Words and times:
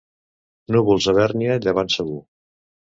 Núvols 0.77 1.09
a 1.13 1.17
Bèrnia, 1.21 1.61
llevant 1.67 1.95
segur. 1.99 2.21